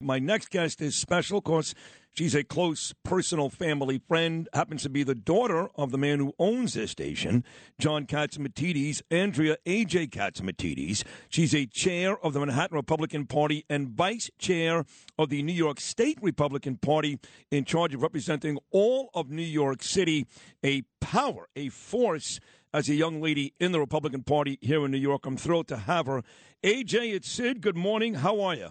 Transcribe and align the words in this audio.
My 0.00 0.20
next 0.20 0.50
guest 0.50 0.80
is 0.80 0.94
special 0.94 1.40
because 1.40 1.74
she's 2.12 2.36
a 2.36 2.44
close 2.44 2.94
personal 3.04 3.50
family 3.50 4.00
friend, 4.06 4.48
happens 4.54 4.84
to 4.84 4.88
be 4.88 5.02
the 5.02 5.16
daughter 5.16 5.70
of 5.74 5.90
the 5.90 5.98
man 5.98 6.20
who 6.20 6.34
owns 6.38 6.74
this 6.74 6.92
station, 6.92 7.42
John 7.80 8.06
Catsimatidis, 8.06 9.02
Andrea 9.10 9.56
A.J. 9.66 10.06
Catsimatidis. 10.06 11.02
She's 11.28 11.52
a 11.52 11.66
chair 11.66 12.16
of 12.24 12.32
the 12.32 12.38
Manhattan 12.38 12.76
Republican 12.76 13.26
Party 13.26 13.64
and 13.68 13.88
vice 13.88 14.30
chair 14.38 14.84
of 15.18 15.30
the 15.30 15.42
New 15.42 15.52
York 15.52 15.80
State 15.80 16.20
Republican 16.22 16.76
Party 16.76 17.18
in 17.50 17.64
charge 17.64 17.92
of 17.92 18.00
representing 18.00 18.56
all 18.70 19.10
of 19.14 19.30
New 19.30 19.42
York 19.42 19.82
City, 19.82 20.28
a 20.64 20.82
power, 21.00 21.48
a 21.56 21.70
force 21.70 22.38
as 22.72 22.88
a 22.88 22.94
young 22.94 23.20
lady 23.20 23.52
in 23.58 23.72
the 23.72 23.80
Republican 23.80 24.22
Party 24.22 24.58
here 24.60 24.84
in 24.84 24.92
New 24.92 24.98
York. 24.98 25.26
I'm 25.26 25.36
thrilled 25.36 25.66
to 25.68 25.76
have 25.76 26.06
her. 26.06 26.22
AJ, 26.62 27.14
it's 27.14 27.28
Sid. 27.28 27.60
Good 27.60 27.76
morning. 27.76 28.14
How 28.14 28.40
are 28.40 28.54
you? 28.54 28.68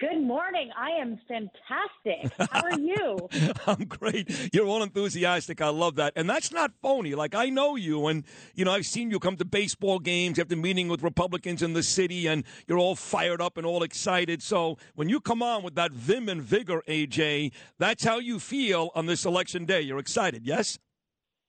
Good 0.00 0.22
morning. 0.22 0.70
I 0.78 0.92
am 0.92 1.20
fantastic. 1.28 2.32
How 2.50 2.62
are 2.62 2.80
you? 2.80 3.28
I'm 3.66 3.84
great. 3.84 4.50
You're 4.50 4.66
all 4.66 4.82
enthusiastic. 4.82 5.60
I 5.60 5.68
love 5.68 5.96
that. 5.96 6.14
And 6.16 6.28
that's 6.28 6.50
not 6.50 6.72
phony. 6.80 7.14
Like, 7.14 7.34
I 7.34 7.50
know 7.50 7.76
you, 7.76 8.06
and, 8.06 8.24
you 8.54 8.64
know, 8.64 8.72
I've 8.72 8.86
seen 8.86 9.10
you 9.10 9.18
come 9.18 9.36
to 9.36 9.44
baseball 9.44 9.98
games 9.98 10.38
after 10.38 10.56
meeting 10.56 10.88
with 10.88 11.02
Republicans 11.02 11.60
in 11.62 11.74
the 11.74 11.82
city, 11.82 12.26
and 12.28 12.44
you're 12.66 12.78
all 12.78 12.96
fired 12.96 13.42
up 13.42 13.58
and 13.58 13.66
all 13.66 13.82
excited. 13.82 14.42
So 14.42 14.78
when 14.94 15.10
you 15.10 15.20
come 15.20 15.42
on 15.42 15.62
with 15.62 15.74
that 15.74 15.92
vim 15.92 16.30
and 16.30 16.40
vigor, 16.40 16.82
AJ, 16.88 17.52
that's 17.78 18.02
how 18.02 18.20
you 18.20 18.40
feel 18.40 18.92
on 18.94 19.04
this 19.04 19.26
election 19.26 19.66
day. 19.66 19.82
You're 19.82 19.98
excited, 19.98 20.46
yes? 20.46 20.78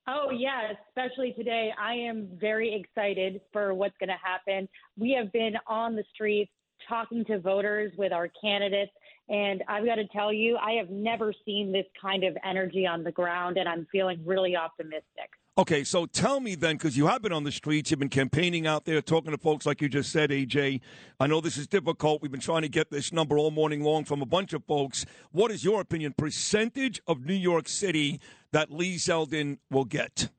Oh, 0.09 0.29
yeah, 0.29 0.73
especially 0.89 1.31
today. 1.37 1.71
I 1.79 1.93
am 1.93 2.27
very 2.35 2.75
excited 2.75 3.39
for 3.53 3.73
what's 3.73 3.95
going 3.97 4.09
to 4.09 4.19
happen. 4.21 4.67
We 4.97 5.11
have 5.11 5.31
been 5.31 5.53
on 5.67 5.95
the 5.95 6.03
streets 6.13 6.51
talking 6.87 7.25
to 7.25 7.39
voters 7.39 7.91
with 7.97 8.11
our 8.11 8.29
candidates. 8.41 8.91
And 9.29 9.63
I've 9.67 9.85
got 9.85 9.95
to 9.95 10.07
tell 10.07 10.33
you, 10.33 10.57
I 10.57 10.73
have 10.73 10.89
never 10.89 11.33
seen 11.45 11.71
this 11.71 11.85
kind 12.01 12.23
of 12.23 12.35
energy 12.43 12.85
on 12.85 13.03
the 13.03 13.11
ground, 13.11 13.57
and 13.57 13.67
I'm 13.67 13.87
feeling 13.91 14.21
really 14.25 14.55
optimistic. 14.55 15.29
Okay, 15.57 15.83
so 15.83 16.05
tell 16.05 16.39
me 16.39 16.55
then, 16.55 16.75
because 16.77 16.97
you 16.97 17.07
have 17.07 17.21
been 17.21 17.33
on 17.33 17.43
the 17.43 17.51
streets, 17.51 17.91
you've 17.91 17.99
been 17.99 18.09
campaigning 18.09 18.65
out 18.65 18.85
there, 18.85 19.01
talking 19.01 19.31
to 19.31 19.37
folks 19.37 19.65
like 19.65 19.81
you 19.81 19.89
just 19.89 20.11
said, 20.11 20.29
AJ. 20.29 20.81
I 21.19 21.27
know 21.27 21.41
this 21.41 21.57
is 21.57 21.67
difficult. 21.67 22.21
We've 22.21 22.31
been 22.31 22.39
trying 22.39 22.61
to 22.63 22.69
get 22.69 22.89
this 22.89 23.11
number 23.11 23.37
all 23.37 23.51
morning 23.51 23.83
long 23.83 24.05
from 24.05 24.21
a 24.21 24.25
bunch 24.25 24.53
of 24.53 24.63
folks. 24.65 25.05
What 25.31 25.51
is 25.51 25.63
your 25.63 25.81
opinion? 25.81 26.13
Percentage 26.17 27.01
of 27.05 27.25
New 27.25 27.33
York 27.33 27.67
City 27.67 28.19
that 28.51 28.71
Lee 28.71 28.95
Zeldin 28.95 29.59
will 29.69 29.85
get? 29.85 30.29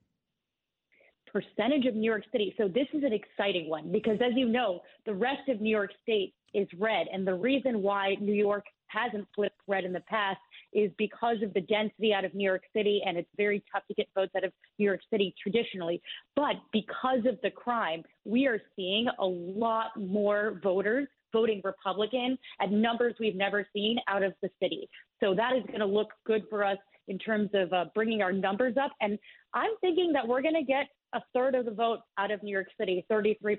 percentage 1.33 1.87
of 1.87 1.95
New 1.95 2.05
York 2.05 2.25
City. 2.31 2.55
So 2.59 2.69
this 2.69 2.87
is 2.93 3.03
an 3.03 3.13
exciting 3.13 3.69
one 3.69 3.91
because, 3.91 4.19
as 4.21 4.33
you 4.37 4.49
know, 4.49 4.81
the 5.07 5.15
rest 5.15 5.49
of 5.49 5.61
New 5.61 5.71
York 5.71 5.91
State 6.03 6.35
is 6.55 6.69
red. 6.79 7.07
And 7.13 7.27
the 7.27 7.35
reason 7.35 7.83
why 7.83 8.17
New 8.21 8.35
York 8.35 8.65
hasn't 8.87 9.27
flipped 9.35 9.61
red 9.67 9.85
in 9.85 9.93
the 9.93 10.01
past 10.01 10.39
is 10.73 10.91
because 10.99 11.37
of 11.43 11.53
the 11.55 11.61
density 11.63 12.13
out 12.13 12.25
of 12.25 12.35
New 12.35 12.45
York 12.45 12.63
City, 12.75 13.03
and 13.05 13.17
it's 13.17 13.29
very 13.37 13.63
tough 13.73 13.83
to 13.89 13.95
get 13.95 14.09
votes 14.15 14.33
out 14.37 14.45
of 14.45 14.53
New 14.79 14.85
York 14.85 15.01
City 15.11 15.35
traditionally. 15.43 16.01
But 16.37 16.57
because 16.73 17.27
of 17.27 17.39
the 17.43 17.51
crime, 17.51 18.03
we 18.25 18.47
are 18.47 18.61
seeing 18.77 19.07
a 19.19 19.27
lot 19.27 19.91
more 19.97 20.61
voters 20.63 21.09
voting 21.33 21.61
Republican 21.65 22.39
at 22.61 22.71
numbers 22.71 23.15
we've 23.19 23.35
never 23.35 23.67
seen 23.73 23.97
out 24.07 24.23
of 24.23 24.35
the 24.43 24.51
city. 24.63 24.89
So 25.21 25.35
that 25.35 25.57
is 25.57 25.65
going 25.67 25.81
to 25.81 25.87
look 25.87 26.11
good 26.27 26.45
for 26.51 26.63
us 26.63 26.77
in 27.09 27.19
terms 27.19 27.51
of 27.55 27.73
uh, 27.73 27.87
bringing 27.95 28.23
our 28.23 28.33
numbers 28.33 28.77
up. 28.83 28.93
And 29.01 29.19
I'm 29.55 29.73
thinking 29.81 30.13
that 30.13 30.27
we're 30.27 30.43
going 30.43 30.55
to 30.55 30.63
get 30.63 30.89
a 31.15 31.21
third 31.35 31.55
of 31.55 31.65
the 31.65 31.71
vote 31.71 32.01
out 32.19 32.31
of 32.31 32.43
New 32.43 32.53
York 32.53 32.69
City, 32.79 33.05
33%. 33.11 33.57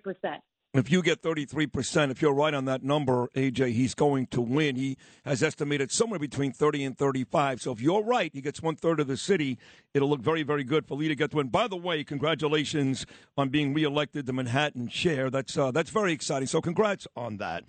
If 0.73 0.89
you 0.89 1.03
get 1.03 1.21
33%, 1.21 2.09
if 2.09 2.19
you're 2.19 2.33
right 2.33 2.51
on 2.51 2.65
that 2.65 2.81
number, 2.81 3.27
AJ, 3.35 3.73
he's 3.73 3.93
going 3.93 4.25
to 4.27 4.41
win. 4.41 4.75
He 4.75 4.97
has 5.23 5.43
estimated 5.43 5.91
somewhere 5.91 6.17
between 6.17 6.51
30 6.51 6.83
and 6.83 6.97
35. 6.97 7.61
So 7.61 7.71
if 7.73 7.79
you're 7.79 8.01
right, 8.01 8.31
he 8.33 8.41
gets 8.41 8.59
one 8.59 8.75
third 8.75 8.99
of 8.99 9.05
the 9.05 9.15
city. 9.15 9.59
It'll 9.93 10.09
look 10.09 10.21
very, 10.21 10.41
very 10.41 10.63
good 10.63 10.87
for 10.87 10.97
Lee 10.97 11.09
to 11.09 11.15
get 11.15 11.29
to 11.29 11.37
win. 11.37 11.49
By 11.49 11.67
the 11.67 11.77
way, 11.77 12.03
congratulations 12.03 13.05
on 13.37 13.49
being 13.49 13.75
reelected 13.75 14.25
the 14.25 14.33
Manhattan 14.33 14.87
chair. 14.87 15.29
That's 15.29 15.55
uh, 15.55 15.69
that's 15.69 15.91
very 15.91 16.11
exciting. 16.11 16.47
So 16.47 16.59
congrats 16.59 17.07
on 17.15 17.37
that. 17.37 17.65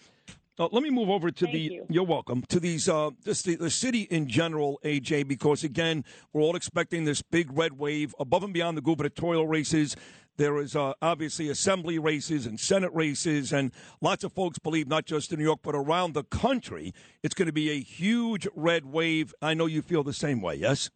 Uh, 0.56 0.68
let 0.70 0.84
me 0.84 0.90
move 0.90 1.10
over 1.10 1.32
to 1.32 1.44
Thank 1.46 1.54
the. 1.54 1.80
You. 1.88 2.02
are 2.02 2.04
welcome 2.04 2.44
to 2.48 2.60
these. 2.60 2.88
Uh, 2.88 3.10
this 3.24 3.42
the, 3.42 3.56
the 3.56 3.70
city 3.70 4.02
in 4.02 4.28
general, 4.28 4.78
AJ, 4.84 5.26
because 5.26 5.64
again, 5.64 6.04
we're 6.32 6.42
all 6.42 6.54
expecting 6.54 7.04
this 7.04 7.22
big 7.22 7.48
red 7.56 7.72
wave 7.72 8.14
above 8.20 8.44
and 8.44 8.54
beyond 8.54 8.76
the 8.76 8.82
gubernatorial 8.82 9.48
races. 9.48 9.96
There 10.36 10.58
is 10.58 10.76
uh, 10.76 10.94
obviously 11.02 11.48
assembly 11.48 11.98
races 11.98 12.46
and 12.46 12.58
senate 12.58 12.92
races, 12.94 13.52
and 13.52 13.72
lots 14.00 14.22
of 14.22 14.32
folks 14.32 14.60
believe 14.60 14.86
not 14.86 15.06
just 15.06 15.32
in 15.32 15.40
New 15.40 15.44
York 15.44 15.60
but 15.62 15.74
around 15.74 16.14
the 16.14 16.24
country, 16.24 16.94
it's 17.24 17.34
going 17.34 17.46
to 17.46 17.52
be 17.52 17.70
a 17.70 17.80
huge 17.80 18.46
red 18.54 18.84
wave. 18.84 19.34
I 19.42 19.54
know 19.54 19.66
you 19.66 19.82
feel 19.82 20.04
the 20.04 20.12
same 20.12 20.40
way. 20.40 20.54
Yes. 20.54 20.88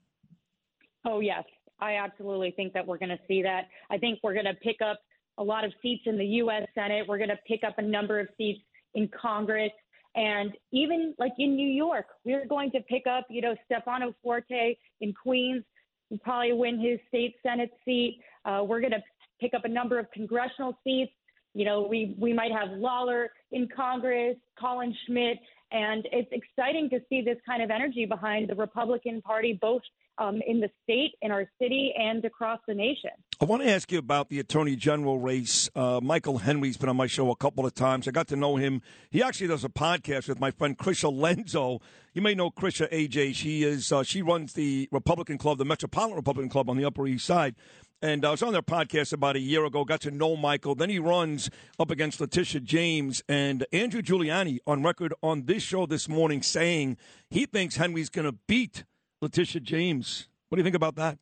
Oh 1.05 1.19
yes, 1.19 1.45
I 1.81 1.97
absolutely 1.97 2.53
think 2.53 2.75
that 2.75 2.87
we're 2.87 2.99
going 2.99 3.09
to 3.09 3.21
see 3.27 3.43
that. 3.43 3.67
I 3.91 3.99
think 3.99 4.21
we're 4.23 4.35
going 4.35 4.47
to 4.47 4.55
pick 4.55 4.77
up 4.83 5.01
a 5.37 5.43
lot 5.43 5.65
of 5.65 5.73
seats 5.83 6.03
in 6.07 6.17
the 6.17 6.27
U.S. 6.27 6.69
Senate. 6.77 7.07
We're 7.09 7.19
going 7.19 7.31
to 7.31 7.39
pick 7.47 7.65
up 7.65 7.75
a 7.79 7.83
number 7.83 8.21
of 8.21 8.29
seats 8.37 8.61
in 8.95 9.09
Congress. 9.09 9.73
And 10.15 10.53
even 10.73 11.15
like 11.19 11.33
in 11.39 11.55
New 11.55 11.69
York, 11.69 12.07
we're 12.25 12.47
going 12.47 12.71
to 12.73 12.81
pick 12.81 13.07
up, 13.07 13.27
you 13.31 13.41
know, 13.41 13.55
Stefano 13.67 14.15
Forte 14.23 14.77
in 15.01 15.13
Queens. 15.13 15.63
He'll 16.09 16.19
probably 16.19 16.53
win 16.53 16.81
his 16.81 16.99
state 17.09 17.35
Senate 17.43 17.71
seat. 17.85 18.21
Uh, 18.45 18.65
we're 18.67 18.81
going 18.81 18.93
to 18.93 19.03
pick 19.41 19.55
up 19.55 19.65
a 19.65 19.69
number 19.69 19.99
of 19.99 20.11
congressional 20.13 20.79
seats. 20.83 21.13
You 21.55 21.65
know, 21.65 21.83
we, 21.83 22.15
we 22.19 22.33
might 22.33 22.53
have 22.53 22.71
Lawler 22.71 23.31
in 23.53 23.69
Congress, 23.75 24.37
Colin 24.59 24.95
Schmitt, 25.07 25.39
and 25.71 26.07
it's 26.13 26.31
exciting 26.33 26.89
to 26.91 27.01
see 27.09 27.23
this 27.23 27.37
kind 27.47 27.63
of 27.63 27.71
energy 27.71 28.07
behind 28.07 28.49
the 28.49 28.55
Republican 28.55 29.21
Party, 29.23 29.59
both 29.61 29.83
um, 30.19 30.41
in 30.47 30.61
the 30.61 30.69
state, 30.83 31.13
in 31.23 31.31
our 31.31 31.49
city, 31.61 31.93
and 31.97 32.25
across 32.25 32.61
the 32.67 32.75
nation. 32.75 33.11
I 33.41 33.45
want 33.45 33.63
to 33.63 33.71
ask 33.71 33.91
you 33.93 33.99
about 33.99 34.29
the 34.29 34.41
Attorney 34.41 34.77
General 34.77 35.19
race. 35.19 35.71
Uh, 35.75 36.01
Michael 36.03 36.39
Henry's 36.39 36.77
been 36.77 36.89
on 36.89 36.97
my 36.97 37.07
show 37.07 37.31
a 37.31 37.37
couple 37.37 37.65
of 37.65 37.75
times. 37.75 38.09
I 38.09 38.11
got 38.11 38.29
to 38.29 38.37
know 38.37 38.57
him. 38.57 38.83
He 39.11 39.23
actually 39.23 39.49
does 39.49 39.65
a 39.65 39.69
podcast 39.69 40.29
with 40.29 40.41
my 40.41 40.51
friend 40.51 40.77
Krisha 40.77 41.13
Lenzo. 41.13 41.81
You 42.15 42.23
may 42.23 42.35
know 42.35 42.51
Krisha 42.51 42.91
AJ. 42.91 43.35
She 43.35 43.63
is 43.63 43.93
uh, 43.93 44.03
she 44.03 44.23
runs 44.23 44.55
the 44.55 44.89
Republican 44.91 45.39
Club, 45.39 45.59
the 45.59 45.65
Metropolitan 45.65 46.17
Republican 46.17 46.51
Club 46.51 46.69
on 46.69 46.77
the 46.77 46.85
Upper 46.85 47.07
East 47.07 47.25
Side. 47.25 47.55
And 48.01 48.25
I 48.25 48.31
was 48.31 48.43
on 48.43 48.53
their 48.53 48.63
podcast 48.63 49.13
about 49.13 49.35
a 49.35 49.41
year 49.41 49.65
ago, 49.65 49.85
got 49.85 50.01
to 50.03 50.13
know 50.13 50.37
Michael. 50.37 50.77
Then 50.77 50.89
he 50.89 51.01
runs 51.01 51.51
up 51.81 51.91
against 51.91 52.21
Letitia 52.21 52.61
James 52.61 53.23
and 53.29 53.67
Andrew 53.73 54.03
Giuliani 54.03 54.59
on 54.69 54.85
record 54.85 55.13
on 55.21 55.47
this 55.47 55.65
show 55.65 55.85
this 55.85 56.09
morning 56.09 56.41
saying 56.41 56.97
he 57.29 57.45
thinks 57.45 57.75
Henry's 57.75 58.09
going 58.09 58.27
to 58.27 58.39
beat 58.47 58.85
Letitia 59.21 59.61
James. 59.61 60.29
What 60.49 60.57
do 60.57 60.61
you 60.61 60.65
think 60.65 60.77
about 60.77 60.97
that? 60.97 61.19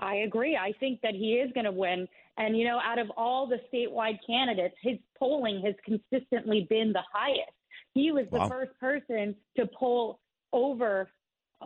I 0.00 0.16
agree. 0.16 0.56
I 0.56 0.72
think 0.78 1.00
that 1.02 1.14
he 1.14 1.34
is 1.34 1.50
going 1.52 1.64
to 1.64 1.72
win. 1.72 2.06
And, 2.36 2.56
you 2.56 2.64
know, 2.64 2.78
out 2.84 2.98
of 2.98 3.10
all 3.16 3.48
the 3.48 3.60
statewide 3.72 4.18
candidates, 4.26 4.76
his 4.80 4.96
polling 5.18 5.60
has 5.64 5.74
consistently 5.84 6.66
been 6.70 6.92
the 6.92 7.02
highest. 7.12 7.50
He 7.94 8.12
was 8.12 8.26
the 8.30 8.38
wow. 8.38 8.48
first 8.48 8.78
person 8.78 9.34
to 9.56 9.66
poll 9.76 10.20
over 10.52 11.10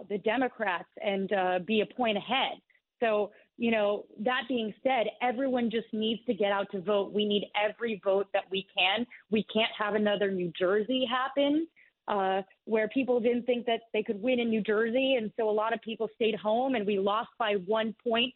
the 0.09 0.19
Democrats 0.19 0.89
and 1.05 1.31
uh, 1.33 1.59
be 1.67 1.83
a 1.83 1.95
point 1.95 2.17
ahead. 2.17 2.59
So, 3.01 3.33
you 3.59 3.71
know, 3.71 4.07
that 4.21 4.43
being 4.49 4.73
said, 4.83 5.09
everyone 5.21 5.71
just 5.71 5.93
needs 5.93 6.25
to 6.27 6.35
get 6.35 6.53
out 6.53 6.71
to 6.73 6.81
vote. 6.81 7.13
We 7.13 7.27
need 7.27 7.45
every 7.63 8.01
vote 8.03 8.29
that 8.33 8.45
we 8.51 8.67
can. 8.77 9.07
We 9.31 9.45
can't 9.53 9.71
have 9.79 9.95
another 9.95 10.31
New 10.31 10.51
Jersey 10.59 11.05
happen 11.05 11.67
uh, 12.09 12.43
where 12.65 12.89
people 12.89 13.21
didn't 13.21 13.45
think 13.45 13.67
that 13.67 13.81
they 13.93 14.03
could 14.03 14.21
win 14.21 14.41
in 14.41 14.51
New 14.51 14.63
Jersey. 14.63 15.17
And 15.19 15.33
so 15.39 15.49
a 15.49 15.53
lot 15.53 15.73
of 15.73 15.81
people 15.83 16.09
stayed 16.15 16.35
home 16.35 16.75
and 16.75 16.87
we 16.87 16.99
lost 16.99 17.31
by 17.39 17.55
one 17.67 17.95
point. 18.03 18.33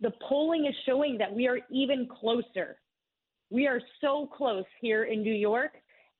The 0.00 0.12
polling 0.28 0.66
is 0.66 0.74
showing 0.86 1.18
that 1.18 1.32
we 1.32 1.46
are 1.46 1.58
even 1.70 2.08
closer. 2.08 2.78
We 3.50 3.66
are 3.66 3.80
so 4.00 4.28
close 4.32 4.64
here 4.80 5.04
in 5.04 5.22
New 5.22 5.34
York. 5.34 5.72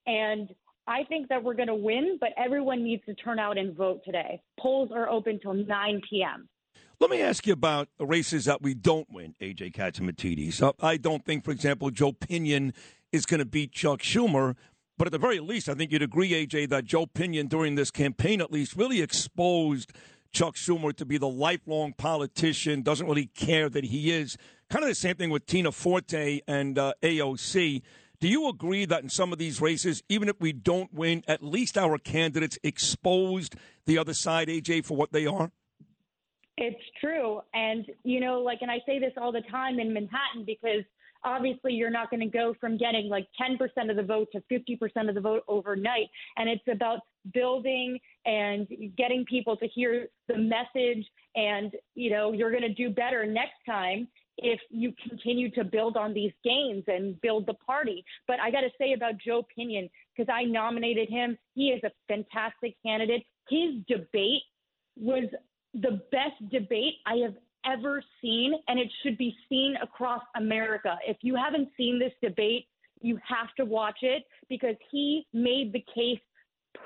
And 0.07 0.51
I 0.87 1.05
think 1.05 1.29
that 1.29 1.43
we're 1.43 1.55
going 1.55 1.69
to 1.69 1.75
win, 1.75 2.19
but 2.21 2.31
everyone 2.37 2.83
needs 2.83 3.05
to 3.07 3.15
turn 3.15 3.39
out 3.39 3.57
and 3.57 3.77
vote 3.77 4.01
today. 4.05 4.43
Polls 4.59 4.91
are 4.93 5.09
open 5.09 5.39
till 5.41 5.55
9 5.55 6.03
p.m. 6.09 6.49
Let 6.99 7.11
me 7.11 7.23
ask 7.23 7.47
you 7.47 7.53
about 7.53 7.89
races 7.99 8.45
that 8.45 8.61
we 8.61 8.75
don't 8.75 9.07
win, 9.11 9.35
AJ 9.41 9.75
Catsimatidis. 9.75 10.63
Uh, 10.63 10.73
I 10.81 10.97
don't 10.97 11.25
think, 11.25 11.45
for 11.45 11.51
example, 11.51 11.91
Joe 11.91 12.13
Pinion 12.13 12.75
is 13.13 13.25
going 13.25 13.39
to 13.39 13.47
beat 13.47 13.73
Chuck 13.73 14.01
Schumer. 14.01 14.57
But 15.01 15.07
at 15.07 15.13
the 15.13 15.19
very 15.19 15.41
least, 15.41 15.71
I 15.71 15.73
think 15.73 15.93
you'd 15.93 16.03
agree, 16.03 16.33
AJ, 16.33 16.69
that 16.69 16.85
Joe 16.85 17.07
Pinion 17.07 17.47
during 17.47 17.75
this 17.75 17.91
campaign 17.91 18.43
at 18.43 18.53
least 18.53 18.77
really 18.77 19.01
exposed 19.01 19.95
Chuck 20.31 20.57
Schumer 20.57 20.95
to 20.95 21.07
be 21.07 21.17
the 21.17 21.27
lifelong 21.27 21.95
politician, 21.95 22.83
doesn't 22.83 23.07
really 23.07 23.25
care 23.29 23.71
that 23.71 23.85
he 23.85 24.13
is. 24.13 24.37
Kind 24.69 24.85
of 24.85 24.91
the 24.91 24.95
same 24.95 25.17
thing 25.17 25.31
with 25.31 25.47
Tina 25.47 25.73
Forte 25.73 26.41
and 26.47 26.79
uh, 26.79 26.93
AOC. 27.03 27.81
Do 28.21 28.29
you 28.29 28.47
agree 28.51 28.85
that 28.85 29.03
in 29.03 29.09
some 29.09 29.33
of 29.33 29.39
these 29.39 29.59
races, 29.59 30.03
even 30.11 30.29
if 30.29 30.39
we 30.39 30.53
don't 30.53 30.93
win, 30.93 31.25
at 31.27 31.43
least 31.43 31.79
our 31.79 31.97
candidates 31.97 32.59
exposed 32.63 33.55
the 33.87 33.97
other 33.97 34.13
side, 34.13 34.49
AJ, 34.49 34.85
for 34.85 34.99
what 34.99 35.13
they 35.13 35.25
are? 35.25 35.51
It's 36.59 36.85
true. 37.01 37.41
And, 37.55 37.87
you 38.05 38.21
know, 38.21 38.41
like, 38.41 38.59
and 38.61 38.71
I 38.71 38.81
say 38.85 38.99
this 38.99 39.15
all 39.17 39.33
the 39.33 39.41
time 39.51 39.81
in 39.81 39.95
Manhattan 39.95 40.45
because 40.45 40.85
obviously 41.25 41.73
you're 41.73 41.91
not 41.91 42.11
going 42.11 42.21
to 42.21 42.27
go 42.27 42.55
from 42.61 42.77
getting 42.77 43.09
like 43.09 43.27
10% 43.41 43.59
of 43.91 43.97
the 43.97 44.03
vote 44.03 44.29
to 44.33 44.43
50% 44.51 45.09
of 45.09 45.15
the 45.15 45.21
vote 45.21 45.43
overnight. 45.49 46.09
And 46.37 46.49
it's 46.49 46.63
about 46.71 47.01
building 47.35 47.99
and 48.25 48.67
getting 48.97 49.25
people 49.25 49.57
to 49.57 49.67
hear 49.67 50.09
the 50.29 50.39
message. 50.39 51.07
And, 51.37 51.73
you 51.95 52.11
know, 52.11 52.33
you're 52.33 52.51
going 52.51 52.63
to 52.63 52.75
do 52.75 52.91
better 52.91 53.27
next 53.27 53.57
time 53.67 54.09
if 54.39 54.61
you 54.71 54.93
continue 55.07 55.51
to 55.51 55.65
build 55.65 55.97
on 55.97 56.15
these 56.15 56.33
gains 56.43 56.85
and 56.87 57.21
build 57.21 57.47
the 57.47 57.55
party. 57.55 58.05
But 58.27 58.41
I 58.41 58.51
got 58.51 58.63
to 58.63 58.71
say 58.79 58.95
about 58.95 59.19
Joe 59.19 59.47
Pinion, 59.55 59.91
because 60.17 60.33
I 60.33 60.45
nominated 60.45 61.09
him, 61.09 61.37
he 61.55 61.69
is 61.69 61.83
a 61.85 61.91
fantastic 62.09 62.77
candidate. 62.85 63.23
His 63.49 63.75
debate 63.87 64.43
was 64.97 65.25
the 65.75 66.01
best 66.11 66.49
debate 66.51 66.95
I 67.07 67.17
have 67.17 67.35
ever 67.67 68.03
seen, 68.21 68.55
and 68.69 68.79
it 68.79 68.89
should 69.03 69.19
be 69.19 69.35
seen 69.49 69.75
across 69.83 70.23
America. 70.37 70.97
If 71.07 71.19
you 71.23 71.37
haven't 71.37 71.69
seen 71.77 71.99
this 71.99 72.13
debate, 72.23 72.67
you 73.01 73.19
have 73.27 73.55
to 73.57 73.65
watch 73.65 73.99
it 74.03 74.25
because 74.49 74.77
he 74.91 75.27
made 75.33 75.73
the 75.73 75.85
case 75.95 76.21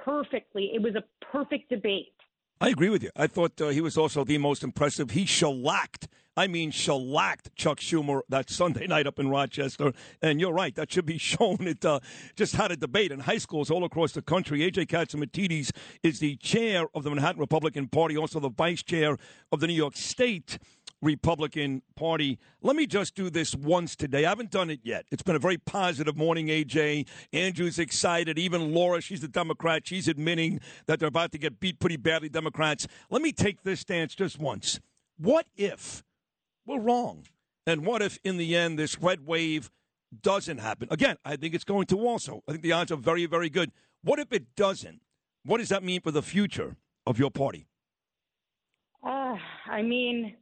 perfectly. 0.05 0.71
It 0.75 0.83
was 0.83 0.95
a 0.95 1.05
perfect 1.33 1.69
debate. 1.69 2.14
I 2.61 2.69
agree 2.69 2.89
with 2.89 3.03
you. 3.03 3.11
I 3.17 3.27
thought 3.27 3.61
uh, 3.61 3.69
he 3.69 3.81
was 3.81 3.99
also 3.99 4.25
the 4.25 4.39
most 4.39 4.63
impressive. 4.63 5.11
He 5.11 5.27
shellacked, 5.27 6.09
I 6.37 6.47
mean, 6.47 6.71
shellacked 6.71 7.55
Chuck 7.57 7.79
Schumer 7.79 8.21
that 8.29 8.49
Sunday 8.49 8.87
night 8.89 9.07
up 9.07 9.19
in 9.19 9.29
Rochester. 9.29 9.93
And 10.23 10.41
you're 10.41 10.53
right, 10.53 10.75
that 10.77 10.93
should 10.93 11.05
be 11.05 11.19
shown. 11.19 11.67
It 11.67 11.85
uh, 11.85 12.01
just 12.37 12.55
had 12.55 12.71
a 12.71 12.77
debate 12.77 13.11
in 13.13 13.21
high 13.21 13.39
schools 13.39 13.71
all 13.71 13.85
across 13.85 14.13
the 14.13 14.23
country. 14.23 14.61
AJ 14.61 14.87
Catsimatidis 14.87 15.73
is 16.03 16.21
the 16.21 16.37
chair 16.37 16.87
of 16.95 17.03
the 17.03 17.11
Manhattan 17.11 17.41
Republican 17.41 17.89
Party, 17.89 18.17
also 18.17 18.39
the 18.39 18.51
vice 18.51 18.83
chair 18.83 19.17
of 19.51 19.61
the 19.61 19.67
New 19.67 19.75
York 19.75 19.97
State 19.97 20.59
Republican 21.05 21.83
Party. 21.95 22.39
Let 22.63 22.75
me 22.75 22.87
just 22.87 23.15
do 23.15 23.31
this 23.31 23.55
once 23.55 23.95
today. 23.95 24.25
I 24.25 24.31
haven't 24.31 24.51
done 24.51 24.71
it 24.71 24.81
yet. 24.83 25.05
It's 25.13 25.23
been 25.23 25.37
a 25.37 25.41
very 25.41 25.59
positive 25.59 26.17
morning, 26.17 26.49
AJ. 26.49 27.07
Andrew's 27.33 27.79
excited. 27.79 28.39
Even 28.39 28.73
Laura, 28.73 29.01
she's 29.01 29.23
a 29.23 29.29
Democrat. 29.29 29.87
She's 29.87 30.09
admitting 30.09 30.61
that 30.87 30.99
they're 30.99 31.09
about 31.09 31.33
to 31.33 31.39
get 31.39 31.61
beat 31.61 31.79
pretty 31.79 31.97
badly, 31.97 32.29
Democrats. 32.29 32.87
Let 33.11 33.23
me 33.23 33.33
take 33.33 33.63
this 33.63 33.81
stance 33.81 34.15
just 34.15 34.39
once. 34.39 34.81
What 35.19 35.47
if 35.57 36.03
we're 36.67 36.81
wrong? 36.81 37.27
And 37.67 37.87
what 37.87 38.03
if, 38.03 38.19
in 38.25 38.37
the 38.37 38.57
end, 38.57 38.79
this 38.79 38.99
red 38.99 39.27
wave 39.27 39.71
doesn't 40.23 40.59
happen? 40.59 40.89
Again, 40.91 41.17
I 41.25 41.37
think 41.37 41.55
it's 41.55 41.65
going 41.65 41.87
to 41.87 42.01
also. 42.01 42.43
I 42.49 42.53
think 42.53 42.63
the 42.63 42.73
odds 42.73 42.91
are 42.91 42.97
very, 42.97 43.27
very 43.27 43.51
good. 43.51 43.71
What 44.03 44.19
if 44.19 44.33
it 44.33 44.57
doesn't? 44.57 45.01
What 45.45 45.59
does 45.59 45.69
that 45.69 45.83
mean 45.83 46.01
for 46.01 46.11
the 46.11 46.23
future 46.23 46.77
of 47.07 47.19
your 47.19 47.31
party? 47.31 47.67
Uh, 49.03 49.37
I 49.67 49.83
mean, 49.83 50.37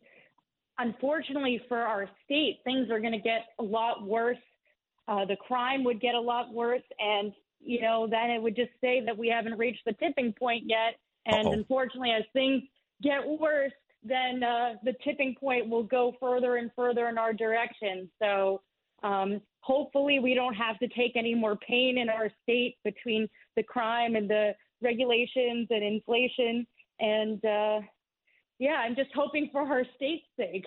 unfortunately 0.83 1.61
for 1.69 1.79
our 1.79 2.09
state, 2.25 2.59
things 2.65 2.91
are 2.91 3.01
going 3.01 3.13
to 3.13 3.19
get 3.19 3.47
a 3.59 3.63
lot 3.63 4.07
worse. 4.07 4.37
Uh, 5.09 5.25
the 5.25 5.37
crime 5.37 5.85
would 5.85 6.01
get 6.01 6.15
a 6.15 6.21
lot 6.21 6.53
worse, 6.53 6.83
and 6.99 7.33
you 7.61 7.81
know 7.81 8.07
then 8.11 8.31
it 8.31 8.43
would 8.43 8.57
just 8.57 8.71
say 8.81 9.03
that 9.05 9.17
we 9.17 9.29
haven't 9.29 9.59
reached 9.59 9.85
the 9.87 9.93
tipping 9.95 10.33
point 10.33 10.65
yet. 10.67 10.95
And 11.27 11.47
Uh-oh. 11.47 11.53
unfortunately, 11.53 12.11
as 12.11 12.25
things 12.33 12.63
get 13.03 13.21
worse, 13.27 13.73
then 14.03 14.43
uh, 14.43 14.75
the 14.85 14.95
tipping 15.05 15.35
point 15.39 15.69
will 15.69 15.85
go 15.85 16.15
further 16.21 16.57
and 16.57 16.71
further 16.75 17.09
in 17.09 17.19
our 17.19 17.33
direction. 17.33 18.11
So 18.21 18.63
um, 19.03 19.41
hopefully, 19.61 20.19
we 20.19 20.35
don't 20.35 20.55
have 20.55 20.79
to 20.81 20.89
take 20.89 21.13
any 21.17 21.35
more 21.35 21.57
pain 21.57 21.99
in 21.99 22.09
our 22.09 22.31
state 22.43 22.77
between 22.85 23.29
the 23.57 23.63
crime 23.63 24.17
and 24.17 24.29
the 24.29 24.55
regulations 24.81 25.69
and 25.71 25.83
inflation. 25.85 26.67
And 27.01 27.45
uh, 27.45 27.81
yeah, 28.63 28.75
I'm 28.75 28.95
just 28.95 29.11
hoping 29.13 29.49
for 29.51 29.67
her 29.67 29.85
state's 29.97 30.25
sake. 30.37 30.67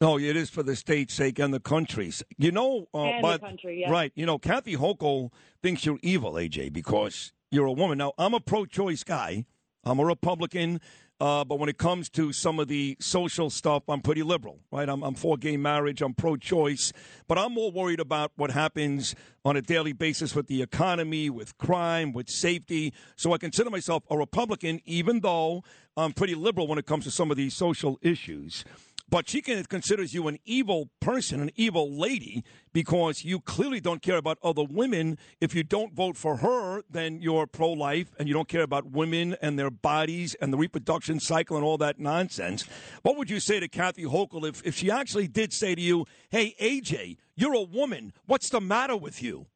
No, 0.00 0.16
it 0.16 0.36
is 0.36 0.48
for 0.48 0.62
the 0.62 0.76
state's 0.76 1.12
sake 1.12 1.40
and 1.40 1.52
the 1.52 1.58
country's. 1.58 2.22
You 2.36 2.52
know, 2.52 2.86
uh, 2.94 3.20
but, 3.20 3.40
the 3.40 3.46
country, 3.48 3.80
yeah. 3.80 3.90
right? 3.90 4.12
You 4.14 4.26
know, 4.26 4.38
Kathy 4.38 4.76
Hochul 4.76 5.32
thinks 5.60 5.84
you're 5.84 5.98
evil, 6.02 6.34
AJ, 6.34 6.72
because 6.72 7.32
you're 7.50 7.66
a 7.66 7.72
woman. 7.72 7.98
Now, 7.98 8.12
I'm 8.16 8.32
a 8.32 8.38
pro-choice 8.38 9.02
guy. 9.02 9.44
I'm 9.88 9.98
a 9.98 10.04
Republican. 10.04 10.80
Uh, 11.20 11.44
but 11.44 11.58
when 11.58 11.68
it 11.68 11.78
comes 11.78 12.08
to 12.08 12.32
some 12.32 12.60
of 12.60 12.68
the 12.68 12.96
social 13.00 13.50
stuff, 13.50 13.82
I'm 13.88 14.00
pretty 14.00 14.22
liberal, 14.22 14.60
right? 14.70 14.88
I'm, 14.88 15.02
I'm 15.02 15.14
for 15.14 15.36
gay 15.36 15.56
marriage, 15.56 16.00
I'm 16.00 16.14
pro 16.14 16.36
choice, 16.36 16.92
but 17.26 17.36
I'm 17.36 17.54
more 17.54 17.72
worried 17.72 17.98
about 17.98 18.30
what 18.36 18.52
happens 18.52 19.16
on 19.44 19.56
a 19.56 19.62
daily 19.62 19.92
basis 19.92 20.36
with 20.36 20.46
the 20.46 20.62
economy, 20.62 21.28
with 21.28 21.58
crime, 21.58 22.12
with 22.12 22.28
safety. 22.28 22.92
So 23.16 23.32
I 23.32 23.38
consider 23.38 23.68
myself 23.68 24.04
a 24.08 24.16
Republican, 24.16 24.80
even 24.84 25.18
though 25.18 25.64
I'm 25.96 26.12
pretty 26.12 26.36
liberal 26.36 26.68
when 26.68 26.78
it 26.78 26.86
comes 26.86 27.02
to 27.04 27.10
some 27.10 27.32
of 27.32 27.36
these 27.36 27.52
social 27.52 27.98
issues. 28.00 28.64
But 29.10 29.28
she 29.28 29.40
considers 29.40 30.12
you 30.12 30.28
an 30.28 30.38
evil 30.44 30.90
person, 31.00 31.40
an 31.40 31.50
evil 31.56 31.90
lady, 31.90 32.44
because 32.72 33.24
you 33.24 33.40
clearly 33.40 33.80
don't 33.80 34.02
care 34.02 34.18
about 34.18 34.38
other 34.42 34.64
women. 34.64 35.16
If 35.40 35.54
you 35.54 35.62
don't 35.62 35.94
vote 35.94 36.16
for 36.16 36.36
her, 36.36 36.82
then 36.90 37.22
you're 37.22 37.46
pro 37.46 37.72
life 37.72 38.14
and 38.18 38.28
you 38.28 38.34
don't 38.34 38.48
care 38.48 38.62
about 38.62 38.90
women 38.90 39.36
and 39.40 39.58
their 39.58 39.70
bodies 39.70 40.34
and 40.34 40.52
the 40.52 40.58
reproduction 40.58 41.20
cycle 41.20 41.56
and 41.56 41.64
all 41.64 41.78
that 41.78 41.98
nonsense. 41.98 42.66
What 43.02 43.16
would 43.16 43.30
you 43.30 43.40
say 43.40 43.60
to 43.60 43.68
Kathy 43.68 44.04
Hochul 44.04 44.46
if, 44.46 44.66
if 44.66 44.74
she 44.74 44.90
actually 44.90 45.28
did 45.28 45.52
say 45.54 45.74
to 45.74 45.80
you, 45.80 46.04
hey, 46.28 46.54
AJ, 46.60 47.16
you're 47.34 47.54
a 47.54 47.62
woman. 47.62 48.12
What's 48.26 48.50
the 48.50 48.60
matter 48.60 48.96
with 48.96 49.22
you? 49.22 49.46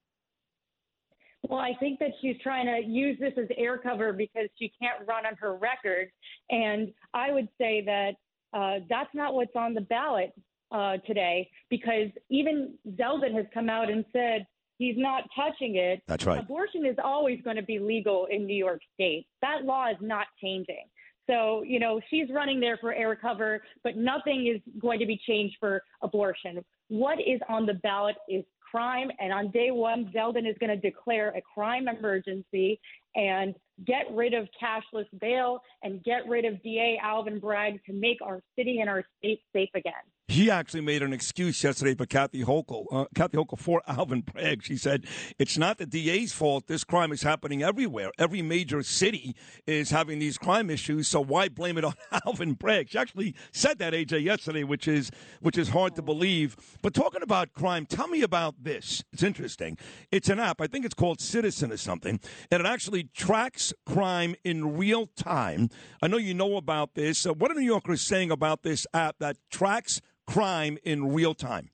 Well, 1.49 1.61
I 1.61 1.75
think 1.81 1.99
that 1.99 2.13
she's 2.21 2.37
trying 2.41 2.67
to 2.67 2.89
use 2.89 3.19
this 3.19 3.33
as 3.37 3.49
air 3.57 3.77
cover 3.77 4.13
because 4.13 4.49
she 4.59 4.73
can't 4.81 5.07
run 5.07 5.27
on 5.27 5.35
her 5.37 5.57
record. 5.57 6.11
And 6.51 6.93
I 7.13 7.33
would 7.33 7.49
say 7.59 7.83
that 7.85 8.13
uh, 8.53 8.79
that's 8.89 9.11
not 9.15 9.35
what's 9.35 9.55
on 9.57 9.75
the 9.75 9.81
ballot 9.81 10.33
uh, 10.71 10.97
today 11.07 11.49
because 11.71 12.09
even 12.31 12.75
Zeldin 12.93 13.35
has 13.35 13.47
come 13.53 13.69
out 13.69 13.91
and 13.91 14.05
said 14.13 14.47
he's 14.79 14.97
not 14.97 15.25
touching 15.35 15.77
it. 15.77 16.03
That's 16.07 16.25
right. 16.25 16.41
Abortion 16.41 16.87
is 16.87 16.97
always 17.03 17.41
going 17.43 17.57
to 17.57 17.63
be 17.63 17.79
legal 17.79 18.27
in 18.31 18.47
New 18.47 18.57
York 18.57 18.81
State. 18.95 19.27
That 19.43 19.65
law 19.65 19.89
is 19.89 19.97
not 20.01 20.27
changing. 20.41 20.85
So, 21.29 21.63
you 21.63 21.79
know, 21.79 22.01
she's 22.11 22.29
running 22.31 22.59
there 22.59 22.77
for 22.79 22.93
air 22.93 23.15
cover, 23.15 23.63
but 23.85 23.97
nothing 23.97 24.53
is 24.53 24.61
going 24.81 24.99
to 24.99 25.07
be 25.07 25.21
changed 25.27 25.57
for 25.61 25.83
abortion. 26.03 26.65
What 26.89 27.19
is 27.21 27.41
on 27.49 27.65
the 27.65 27.75
ballot 27.75 28.17
is 28.29 28.45
crime. 28.73 29.11
And 29.21 29.33
on 29.33 29.51
day 29.51 29.71
one, 29.71 30.11
Zeldin 30.15 30.49
is 30.49 30.57
going 30.59 30.71
to 30.71 30.77
declare 30.77 31.29
a 31.37 31.41
crime 31.55 31.89
emergency 31.89 32.81
and 33.15 33.55
get 33.87 34.07
rid 34.11 34.35
of 34.35 34.49
cashless 34.61 35.07
bail 35.21 35.63
and 35.83 36.03
get 36.05 36.27
rid 36.29 36.45
of 36.45 36.63
DA 36.63 36.99
Alvin 37.03 37.39
Bragg 37.39 37.81
to 37.87 37.93
make 37.93 38.19
our 38.23 38.43
city 38.57 38.81
and 38.81 38.89
our 38.89 39.05
state 39.19 39.41
safe 39.53 39.71
again. 39.75 39.93
He 40.33 40.51
actually 40.51 40.81
made 40.81 41.03
an 41.03 41.13
excuse 41.13 41.63
yesterday 41.63 41.95
for 41.95 42.07
Kathy 42.07 42.43
Hochul. 42.43 42.87
Uh, 42.91 43.05
Kathy 43.15 43.37
Hochul 43.37 43.59
for 43.59 43.83
Alvin 43.87 44.23
Bragg. 44.23 44.63
She 44.63 44.79
said 44.79 45.05
it's 45.39 45.59
not 45.59 45.77
the 45.77 45.85
DA's 45.85 46.33
fault. 46.33 46.69
This 46.69 46.85
crime 46.85 47.13
is 47.13 47.23
happening 47.23 47.63
everywhere. 47.63 48.11
Every 48.19 48.41
major 48.41 48.83
city 48.83 49.37
is 49.67 49.91
having 49.91 50.21
these 50.21 50.39
crime 50.39 50.71
issues. 50.71 51.07
So 51.07 51.21
why 51.21 51.51
blame 51.51 51.77
it 51.77 51.85
on 51.85 51.93
Alvin 52.27 52.55
Bragg? 52.55 52.89
She 52.89 52.97
actually 52.97 53.35
said 53.53 53.79
that 53.81 53.93
AJ 53.93 54.25
yesterday, 54.25 54.65
which 54.65 54.89
is 54.89 55.11
which 55.41 55.59
is 55.59 55.69
hard 55.69 55.95
to 55.97 56.03
believe. 56.03 56.57
But 56.81 56.95
talking 56.95 57.21
about 57.21 57.53
crime, 57.53 57.85
tell 57.85 58.09
me 58.09 58.23
about 58.23 58.55
this. 58.65 59.05
It's 59.13 59.23
interesting. 59.23 59.77
It's 60.11 60.31
an 60.31 60.41
app. 60.41 60.63
I 60.63 60.67
think 60.67 60.87
it's 60.87 60.95
called 60.95 61.21
Citizen 61.21 61.71
or 61.71 61.77
something, 61.77 62.19
and 62.51 62.61
it 62.61 62.67
actually 62.67 63.11
tracks 63.15 63.75
crime 63.85 64.35
in 64.45 64.79
real 64.79 65.09
time. 65.09 65.69
I 66.01 66.09
know 66.09 66.17
you 66.17 66.33
know 66.33 66.57
about 66.57 66.95
this. 66.95 67.27
Uh, 67.27 67.35
what 67.35 67.51
are 67.51 67.55
New 67.55 67.67
Yorkers 67.67 68.01
saying 68.01 68.31
about 68.31 68.63
this 68.63 68.87
app 68.95 69.17
that 69.19 69.37
tracks 69.51 70.01
crime 70.27 70.79
in 70.85 71.13
real 71.13 71.35
time? 71.35 71.71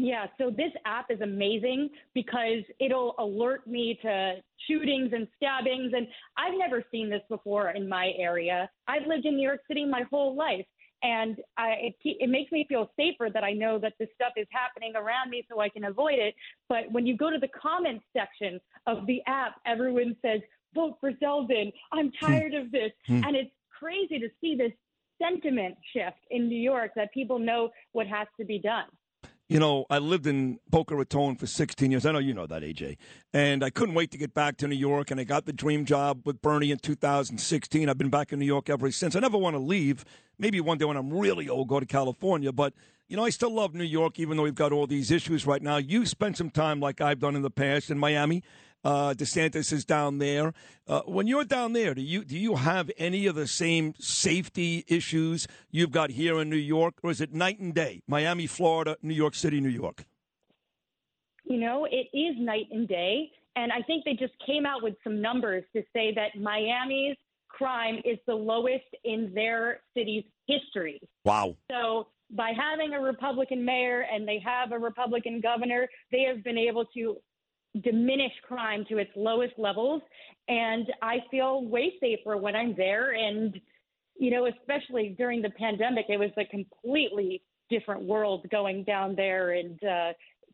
Yeah, 0.00 0.26
so 0.38 0.50
this 0.50 0.70
app 0.86 1.06
is 1.10 1.20
amazing 1.22 1.90
because 2.14 2.62
it'll 2.78 3.16
alert 3.18 3.66
me 3.66 3.98
to 4.02 4.34
shootings 4.68 5.12
and 5.12 5.26
stabbings. 5.36 5.92
And 5.92 6.06
I've 6.36 6.56
never 6.56 6.84
seen 6.92 7.10
this 7.10 7.22
before 7.28 7.70
in 7.70 7.88
my 7.88 8.12
area. 8.16 8.70
I've 8.86 9.08
lived 9.08 9.26
in 9.26 9.36
New 9.36 9.42
York 9.42 9.60
City 9.66 9.84
my 9.84 10.04
whole 10.08 10.36
life. 10.36 10.64
And 11.02 11.36
I, 11.56 11.74
it, 11.80 11.94
it 12.04 12.28
makes 12.28 12.52
me 12.52 12.64
feel 12.68 12.90
safer 12.96 13.28
that 13.32 13.42
I 13.42 13.52
know 13.52 13.78
that 13.80 13.94
this 13.98 14.08
stuff 14.14 14.32
is 14.36 14.46
happening 14.50 14.92
around 14.94 15.30
me 15.30 15.44
so 15.50 15.60
I 15.60 15.68
can 15.68 15.84
avoid 15.84 16.18
it. 16.20 16.34
But 16.68 16.90
when 16.92 17.04
you 17.04 17.16
go 17.16 17.30
to 17.30 17.38
the 17.38 17.48
comments 17.60 18.04
section 18.16 18.60
of 18.86 19.04
the 19.06 19.20
app, 19.26 19.56
everyone 19.66 20.16
says, 20.22 20.40
vote 20.74 20.96
for 21.00 21.10
Zeldin. 21.12 21.72
I'm 21.92 22.12
hmm. 22.20 22.26
tired 22.26 22.54
of 22.54 22.70
this. 22.70 22.92
Hmm. 23.06 23.24
And 23.24 23.36
it's 23.36 23.50
crazy 23.76 24.20
to 24.20 24.28
see 24.40 24.54
this 24.54 24.72
sentiment 25.20 25.76
shift 25.92 26.18
in 26.30 26.48
New 26.48 26.60
York 26.60 26.92
that 26.96 27.12
people 27.12 27.38
know 27.38 27.70
what 27.92 28.06
has 28.06 28.26
to 28.38 28.44
be 28.44 28.58
done. 28.58 28.86
You 29.48 29.58
know, 29.58 29.86
I 29.88 29.96
lived 29.96 30.26
in 30.26 30.58
Boca 30.68 30.94
Raton 30.94 31.36
for 31.36 31.46
16 31.46 31.90
years. 31.90 32.04
I 32.04 32.12
know 32.12 32.18
you 32.18 32.34
know 32.34 32.46
that, 32.46 32.62
AJ. 32.62 32.98
And 33.32 33.64
I 33.64 33.70
couldn't 33.70 33.94
wait 33.94 34.10
to 34.10 34.18
get 34.18 34.34
back 34.34 34.58
to 34.58 34.68
New 34.68 34.76
York. 34.76 35.10
And 35.10 35.18
I 35.18 35.24
got 35.24 35.46
the 35.46 35.54
dream 35.54 35.86
job 35.86 36.20
with 36.26 36.42
Bernie 36.42 36.70
in 36.70 36.78
2016. 36.78 37.88
I've 37.88 37.96
been 37.96 38.10
back 38.10 38.30
in 38.30 38.38
New 38.40 38.44
York 38.44 38.68
ever 38.68 38.90
since. 38.90 39.16
I 39.16 39.20
never 39.20 39.38
want 39.38 39.54
to 39.54 39.60
leave. 39.60 40.04
Maybe 40.38 40.60
one 40.60 40.76
day 40.76 40.84
when 40.84 40.98
I'm 40.98 41.10
really 41.10 41.48
old, 41.48 41.68
go 41.68 41.80
to 41.80 41.86
California. 41.86 42.52
But, 42.52 42.74
you 43.08 43.16
know, 43.16 43.24
I 43.24 43.30
still 43.30 43.50
love 43.50 43.74
New 43.74 43.84
York, 43.84 44.18
even 44.18 44.36
though 44.36 44.42
we've 44.42 44.54
got 44.54 44.70
all 44.70 44.86
these 44.86 45.10
issues 45.10 45.46
right 45.46 45.62
now. 45.62 45.78
You 45.78 46.04
spent 46.04 46.36
some 46.36 46.50
time, 46.50 46.78
like 46.78 47.00
I've 47.00 47.18
done 47.18 47.34
in 47.34 47.40
the 47.40 47.50
past, 47.50 47.90
in 47.90 47.98
Miami. 47.98 48.42
Uh, 48.84 49.12
DeSantis 49.12 49.72
is 49.72 49.84
down 49.84 50.18
there. 50.18 50.52
Uh, 50.86 51.00
when 51.02 51.26
you're 51.26 51.44
down 51.44 51.72
there, 51.72 51.94
do 51.94 52.02
you 52.02 52.24
do 52.24 52.38
you 52.38 52.56
have 52.56 52.90
any 52.96 53.26
of 53.26 53.34
the 53.34 53.46
same 53.46 53.92
safety 53.98 54.84
issues 54.86 55.48
you've 55.70 55.90
got 55.90 56.10
here 56.10 56.40
in 56.40 56.48
New 56.48 56.56
York, 56.56 56.94
or 57.02 57.10
is 57.10 57.20
it 57.20 57.34
night 57.34 57.58
and 57.58 57.74
day? 57.74 58.02
Miami, 58.06 58.46
Florida, 58.46 58.96
New 59.02 59.14
York 59.14 59.34
City, 59.34 59.60
New 59.60 59.68
York. 59.68 60.04
You 61.44 61.58
know, 61.58 61.86
it 61.90 62.08
is 62.16 62.36
night 62.38 62.68
and 62.70 62.86
day, 62.86 63.30
and 63.56 63.72
I 63.72 63.82
think 63.82 64.04
they 64.04 64.12
just 64.14 64.34
came 64.46 64.64
out 64.64 64.82
with 64.82 64.94
some 65.02 65.20
numbers 65.20 65.64
to 65.74 65.82
say 65.92 66.14
that 66.14 66.40
Miami's 66.40 67.16
crime 67.48 68.00
is 68.04 68.18
the 68.26 68.34
lowest 68.34 68.84
in 69.04 69.32
their 69.34 69.80
city's 69.96 70.24
history. 70.46 71.00
Wow. 71.24 71.56
So 71.70 72.08
by 72.30 72.52
having 72.56 72.92
a 72.92 73.00
Republican 73.00 73.64
mayor 73.64 74.04
and 74.12 74.28
they 74.28 74.40
have 74.44 74.72
a 74.72 74.78
Republican 74.78 75.40
governor, 75.40 75.88
they 76.12 76.22
have 76.22 76.44
been 76.44 76.58
able 76.58 76.84
to 76.94 77.16
diminish 77.82 78.32
crime 78.46 78.84
to 78.88 78.98
its 78.98 79.10
lowest 79.16 79.54
levels. 79.58 80.02
And 80.48 80.86
I 81.02 81.18
feel 81.30 81.64
way 81.64 81.94
safer 82.00 82.36
when 82.36 82.56
I'm 82.56 82.74
there. 82.76 83.12
And, 83.12 83.60
you 84.18 84.30
know, 84.30 84.46
especially 84.46 85.14
during 85.16 85.42
the 85.42 85.50
pandemic, 85.50 86.06
it 86.08 86.18
was 86.18 86.30
a 86.38 86.44
completely 86.44 87.42
different 87.70 88.02
world 88.02 88.46
going 88.50 88.84
down 88.84 89.14
there. 89.14 89.50
And 89.52 89.82
uh, 89.84 90.12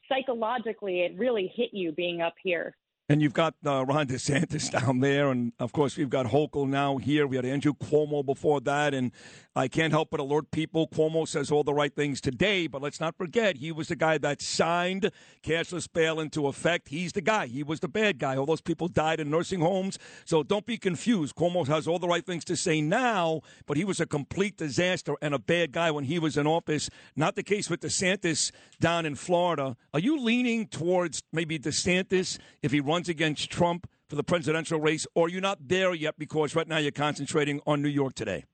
psychologically, 0.08 1.02
it 1.02 1.18
really 1.18 1.52
hit 1.54 1.70
you 1.72 1.92
being 1.92 2.20
up 2.20 2.34
here. 2.42 2.76
And 3.06 3.20
you've 3.20 3.34
got 3.34 3.54
uh, 3.66 3.84
Ron 3.84 4.06
DeSantis 4.06 4.70
down 4.80 5.00
there, 5.00 5.30
and 5.30 5.52
of 5.58 5.72
course 5.72 5.98
we've 5.98 6.08
got 6.08 6.24
Hochul 6.24 6.66
now 6.66 6.96
here. 6.96 7.26
We 7.26 7.36
had 7.36 7.44
Andrew 7.44 7.74
Cuomo 7.74 8.24
before 8.24 8.62
that, 8.62 8.94
and 8.94 9.12
I 9.54 9.68
can't 9.68 9.92
help 9.92 10.08
but 10.10 10.20
alert 10.20 10.50
people. 10.50 10.88
Cuomo 10.88 11.28
says 11.28 11.50
all 11.50 11.64
the 11.64 11.74
right 11.74 11.94
things 11.94 12.22
today, 12.22 12.66
but 12.66 12.80
let's 12.80 13.00
not 13.00 13.14
forget 13.18 13.58
he 13.58 13.72
was 13.72 13.88
the 13.88 13.96
guy 13.96 14.16
that 14.16 14.40
signed 14.40 15.10
cashless 15.42 15.86
bail 15.92 16.18
into 16.18 16.46
effect. 16.46 16.88
He's 16.88 17.12
the 17.12 17.20
guy. 17.20 17.46
He 17.46 17.62
was 17.62 17.80
the 17.80 17.88
bad 17.88 18.18
guy. 18.18 18.38
All 18.38 18.46
those 18.46 18.62
people 18.62 18.88
died 18.88 19.20
in 19.20 19.28
nursing 19.28 19.60
homes, 19.60 19.98
so 20.24 20.42
don't 20.42 20.64
be 20.64 20.78
confused. 20.78 21.36
Cuomo 21.36 21.66
has 21.66 21.86
all 21.86 21.98
the 21.98 22.08
right 22.08 22.24
things 22.24 22.42
to 22.46 22.56
say 22.56 22.80
now, 22.80 23.42
but 23.66 23.76
he 23.76 23.84
was 23.84 24.00
a 24.00 24.06
complete 24.06 24.56
disaster 24.56 25.14
and 25.20 25.34
a 25.34 25.38
bad 25.38 25.72
guy 25.72 25.90
when 25.90 26.04
he 26.04 26.18
was 26.18 26.38
in 26.38 26.46
office. 26.46 26.88
Not 27.16 27.36
the 27.36 27.42
case 27.42 27.68
with 27.68 27.80
DeSantis 27.80 28.50
down 28.80 29.04
in 29.04 29.14
Florida. 29.14 29.76
Are 29.92 30.00
you 30.00 30.18
leaning 30.18 30.68
towards 30.68 31.22
maybe 31.34 31.58
DeSantis 31.58 32.38
if 32.62 32.72
he 32.72 32.80
runs? 32.80 32.93
Runs 32.94 33.08
against 33.08 33.50
Trump 33.50 33.88
for 34.08 34.14
the 34.14 34.22
presidential 34.22 34.78
race, 34.78 35.04
or 35.16 35.28
you're 35.28 35.40
not 35.40 35.58
there 35.66 35.92
yet 35.94 36.14
because 36.16 36.54
right 36.54 36.68
now 36.68 36.78
you're 36.78 36.92
concentrating 36.92 37.60
on 37.66 37.82
New 37.82 37.88
York 37.88 38.14
today? 38.14 38.44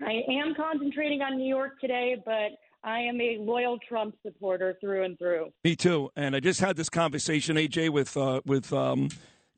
I 0.00 0.22
am 0.30 0.54
concentrating 0.54 1.20
on 1.20 1.36
New 1.36 1.48
York 1.48 1.80
today, 1.80 2.16
but 2.24 2.52
I 2.84 3.00
am 3.00 3.20
a 3.20 3.38
loyal 3.40 3.76
Trump 3.88 4.14
supporter 4.24 4.76
through 4.80 5.02
and 5.02 5.18
through. 5.18 5.52
Me 5.64 5.74
too. 5.74 6.10
And 6.14 6.36
I 6.36 6.40
just 6.40 6.60
had 6.60 6.76
this 6.76 6.88
conversation, 6.88 7.56
AJ, 7.56 7.90
with 7.90 8.16
uh, 8.16 8.40
with 8.46 8.72
um, 8.72 9.08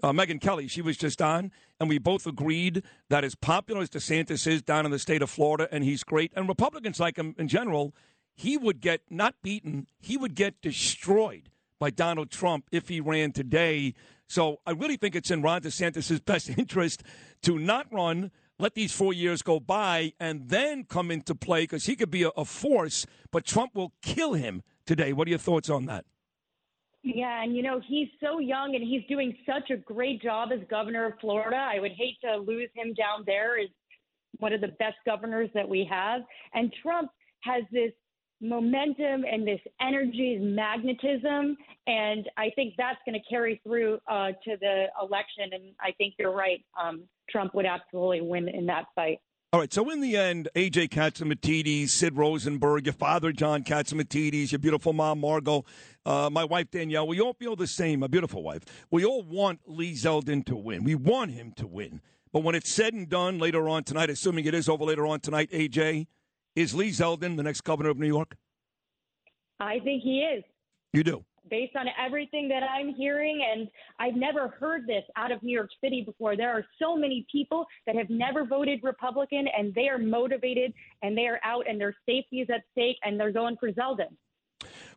uh, 0.02 0.12
Megyn 0.12 0.40
Kelly. 0.40 0.66
She 0.66 0.80
was 0.80 0.96
just 0.96 1.20
on, 1.20 1.52
and 1.78 1.90
we 1.90 1.98
both 1.98 2.26
agreed 2.26 2.82
that 3.10 3.24
as 3.24 3.34
popular 3.34 3.82
as 3.82 3.90
DeSantis 3.90 4.46
is 4.46 4.62
down 4.62 4.86
in 4.86 4.90
the 4.90 4.98
state 4.98 5.20
of 5.20 5.28
Florida, 5.28 5.68
and 5.70 5.84
he's 5.84 6.02
great, 6.02 6.32
and 6.34 6.48
Republicans 6.48 6.98
like 6.98 7.18
him 7.18 7.34
in 7.38 7.48
general, 7.48 7.94
he 8.34 8.56
would 8.56 8.80
get 8.80 9.02
not 9.10 9.34
beaten, 9.42 9.86
he 9.98 10.16
would 10.16 10.34
get 10.34 10.62
destroyed 10.62 11.50
by 11.78 11.90
Donald 11.90 12.30
Trump 12.30 12.66
if 12.72 12.88
he 12.88 13.00
ran 13.00 13.32
today. 13.32 13.94
So 14.28 14.60
I 14.66 14.72
really 14.72 14.96
think 14.96 15.14
it's 15.14 15.30
in 15.30 15.42
Ron 15.42 15.62
DeSantis' 15.62 16.24
best 16.24 16.50
interest 16.50 17.02
to 17.42 17.58
not 17.58 17.86
run, 17.92 18.30
let 18.58 18.74
these 18.74 18.92
four 18.92 19.12
years 19.12 19.42
go 19.42 19.60
by, 19.60 20.12
and 20.18 20.48
then 20.48 20.84
come 20.84 21.10
into 21.10 21.34
play 21.34 21.64
because 21.64 21.86
he 21.86 21.96
could 21.96 22.10
be 22.10 22.22
a, 22.22 22.30
a 22.30 22.44
force, 22.44 23.06
but 23.30 23.44
Trump 23.44 23.74
will 23.74 23.92
kill 24.02 24.34
him 24.34 24.62
today. 24.86 25.12
What 25.12 25.26
are 25.26 25.30
your 25.30 25.38
thoughts 25.38 25.68
on 25.68 25.86
that? 25.86 26.04
Yeah, 27.02 27.42
and 27.42 27.54
you 27.54 27.62
know, 27.62 27.82
he's 27.86 28.08
so 28.18 28.38
young 28.38 28.74
and 28.74 28.82
he's 28.82 29.02
doing 29.08 29.36
such 29.44 29.68
a 29.70 29.76
great 29.76 30.22
job 30.22 30.48
as 30.52 30.60
governor 30.70 31.04
of 31.04 31.12
Florida. 31.20 31.56
I 31.56 31.78
would 31.78 31.92
hate 31.92 32.16
to 32.24 32.38
lose 32.38 32.70
him 32.74 32.94
down 32.94 33.24
there 33.26 33.58
as 33.58 33.68
one 34.38 34.54
of 34.54 34.62
the 34.62 34.68
best 34.78 34.96
governors 35.04 35.50
that 35.52 35.68
we 35.68 35.86
have. 35.90 36.22
And 36.54 36.72
Trump 36.82 37.10
has 37.42 37.62
this 37.70 37.92
momentum 38.44 39.24
and 39.30 39.46
this 39.46 39.60
energy, 39.80 40.38
magnetism, 40.38 41.56
and 41.86 42.28
I 42.36 42.50
think 42.54 42.74
that's 42.76 42.98
going 43.06 43.20
to 43.20 43.28
carry 43.28 43.60
through 43.64 43.98
uh, 44.06 44.28
to 44.28 44.56
the 44.60 44.86
election. 45.00 45.50
And 45.52 45.74
I 45.80 45.92
think 45.92 46.14
you're 46.18 46.34
right. 46.34 46.64
Um, 46.80 47.04
Trump 47.30 47.54
would 47.54 47.66
absolutely 47.66 48.20
win 48.20 48.48
in 48.48 48.66
that 48.66 48.86
fight. 48.94 49.18
All 49.52 49.60
right, 49.60 49.72
so 49.72 49.88
in 49.90 50.00
the 50.00 50.16
end, 50.16 50.48
AJ 50.56 50.88
Catsimatidis, 50.88 51.88
Sid 51.90 52.16
Rosenberg, 52.16 52.86
your 52.86 52.92
father 52.92 53.30
John 53.30 53.62
Catsimatidis, 53.62 54.50
your 54.50 54.58
beautiful 54.58 54.92
mom 54.92 55.20
Margot, 55.20 55.64
uh, 56.04 56.28
my 56.28 56.42
wife 56.42 56.72
Danielle, 56.72 57.06
we 57.06 57.20
all 57.20 57.34
feel 57.34 57.54
the 57.54 57.68
same. 57.68 58.00
My 58.00 58.08
beautiful 58.08 58.42
wife. 58.42 58.64
We 58.90 59.04
all 59.04 59.22
want 59.22 59.60
Lee 59.66 59.92
Zeldin 59.92 60.44
to 60.46 60.56
win. 60.56 60.82
We 60.82 60.96
want 60.96 61.30
him 61.30 61.52
to 61.52 61.68
win. 61.68 62.00
But 62.32 62.42
when 62.42 62.56
it's 62.56 62.68
said 62.68 62.94
and 62.94 63.08
done 63.08 63.38
later 63.38 63.68
on 63.68 63.84
tonight, 63.84 64.10
assuming 64.10 64.44
it 64.44 64.54
is 64.54 64.68
over 64.68 64.84
later 64.84 65.06
on 65.06 65.20
tonight, 65.20 65.52
AJ, 65.52 66.08
is 66.56 66.74
Lee 66.74 66.90
Zeldin 66.90 67.36
the 67.36 67.42
next 67.42 67.62
governor 67.62 67.90
of 67.90 67.98
New 67.98 68.06
York? 68.06 68.36
I 69.60 69.78
think 69.80 70.02
he 70.02 70.20
is. 70.20 70.44
You 70.92 71.04
do? 71.04 71.24
Based 71.50 71.76
on 71.76 71.86
everything 72.02 72.48
that 72.48 72.62
I'm 72.62 72.94
hearing, 72.94 73.44
and 73.52 73.68
I've 73.98 74.14
never 74.14 74.48
heard 74.48 74.86
this 74.86 75.04
out 75.16 75.30
of 75.30 75.42
New 75.42 75.52
York 75.52 75.68
City 75.82 76.02
before. 76.02 76.36
There 76.36 76.50
are 76.50 76.64
so 76.80 76.96
many 76.96 77.26
people 77.30 77.66
that 77.86 77.96
have 77.96 78.08
never 78.08 78.44
voted 78.44 78.80
Republican, 78.82 79.46
and 79.56 79.74
they 79.74 79.88
are 79.88 79.98
motivated, 79.98 80.72
and 81.02 81.16
they 81.16 81.26
are 81.26 81.40
out, 81.44 81.68
and 81.68 81.78
their 81.78 81.94
safety 82.06 82.40
is 82.40 82.48
at 82.48 82.62
stake, 82.72 82.96
and 83.04 83.20
they're 83.20 83.32
going 83.32 83.56
for 83.58 83.70
Zeldin. 83.72 84.16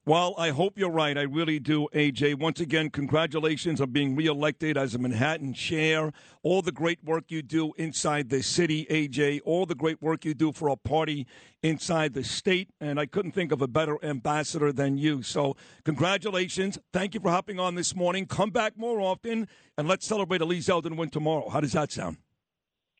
Well, 0.05 0.35
I 0.37 0.49
hope 0.49 0.77
you're 0.77 0.89
right. 0.89 1.17
I 1.17 1.23
really 1.23 1.59
do, 1.59 1.87
AJ. 1.93 2.39
Once 2.39 2.59
again, 2.59 2.89
congratulations 2.89 3.81
on 3.81 3.91
being 3.91 4.15
reelected 4.15 4.77
as 4.77 4.95
a 4.95 4.99
Manhattan 4.99 5.53
chair. 5.53 6.13
All 6.43 6.61
the 6.61 6.71
great 6.71 7.03
work 7.03 7.25
you 7.27 7.41
do 7.41 7.73
inside 7.73 8.29
the 8.29 8.41
city, 8.41 8.85
AJ. 8.89 9.41
All 9.43 9.65
the 9.65 9.75
great 9.75 10.01
work 10.01 10.23
you 10.23 10.33
do 10.33 10.51
for 10.51 10.69
our 10.69 10.77
party 10.77 11.27
inside 11.61 12.13
the 12.13 12.23
state. 12.23 12.69
And 12.79 12.99
I 12.99 13.05
couldn't 13.05 13.33
think 13.33 13.51
of 13.51 13.61
a 13.61 13.67
better 13.67 13.97
ambassador 14.03 14.71
than 14.71 14.97
you. 14.97 15.23
So, 15.23 15.55
congratulations. 15.83 16.77
Thank 16.93 17.13
you 17.13 17.19
for 17.19 17.29
hopping 17.29 17.59
on 17.59 17.75
this 17.75 17.95
morning. 17.95 18.27
Come 18.27 18.51
back 18.51 18.77
more 18.77 19.01
often, 19.01 19.47
and 19.77 19.87
let's 19.87 20.05
celebrate 20.05 20.41
a 20.41 20.45
Lee 20.45 20.59
Zeldin 20.59 20.95
win 20.95 21.09
tomorrow. 21.09 21.49
How 21.49 21.59
does 21.59 21.73
that 21.73 21.91
sound? 21.91 22.17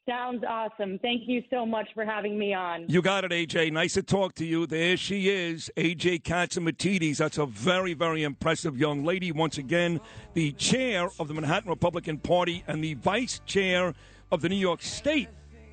Sounds 0.07 0.41
awesome. 0.47 0.99
Thank 0.99 1.23
you 1.27 1.43
so 1.49 1.65
much 1.65 1.89
for 1.93 2.05
having 2.05 2.39
me 2.39 2.53
on. 2.53 2.85
You 2.87 3.01
got 3.01 3.25
it, 3.25 3.31
AJ. 3.31 3.73
Nice 3.73 3.95
to 3.95 4.03
talk 4.03 4.35
to 4.35 4.45
you. 4.45 4.65
There 4.65 4.95
she 4.95 5.27
is, 5.27 5.69
AJ 5.75 6.23
Catsimatidis. 6.23 7.17
That's 7.17 7.37
a 7.37 7.45
very, 7.45 7.93
very 7.93 8.23
impressive 8.23 8.77
young 8.77 9.03
lady. 9.03 9.33
Once 9.33 9.57
again, 9.57 9.99
the 10.33 10.53
chair 10.53 11.09
of 11.19 11.27
the 11.27 11.33
Manhattan 11.33 11.69
Republican 11.69 12.19
Party 12.19 12.63
and 12.67 12.81
the 12.81 12.93
vice 12.93 13.41
chair 13.45 13.93
of 14.31 14.39
the 14.39 14.47
New 14.47 14.55
York 14.55 14.81
State 14.81 15.27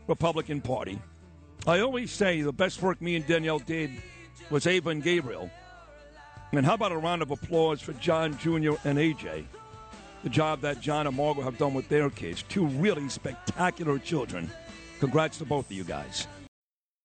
Republican 0.08 0.60
Party. 0.60 1.00
I 1.64 1.78
always 1.78 2.10
say 2.10 2.42
the 2.42 2.52
best 2.52 2.82
work 2.82 3.00
me 3.00 3.14
and 3.14 3.26
Danielle 3.28 3.60
did 3.60 3.90
was 4.50 4.66
Ava 4.66 4.90
and 4.90 5.02
Gabriel. 5.02 5.48
And 6.50 6.66
how 6.66 6.74
about 6.74 6.90
a 6.90 6.98
round 6.98 7.22
of 7.22 7.30
applause 7.30 7.80
for 7.80 7.92
John 7.94 8.36
Jr. 8.38 8.74
and 8.84 8.98
AJ? 8.98 9.44
The 10.24 10.30
job 10.30 10.62
that 10.62 10.80
John 10.80 11.06
and 11.06 11.16
Margot 11.16 11.42
have 11.42 11.58
done 11.58 11.74
with 11.74 11.88
their 11.88 12.08
kids. 12.08 12.42
Two 12.48 12.66
really 12.66 13.08
spectacular 13.10 13.98
children. 13.98 14.50
Congrats 14.98 15.38
to 15.38 15.44
both 15.44 15.66
of 15.66 15.72
you 15.72 15.84
guys. 15.84 16.26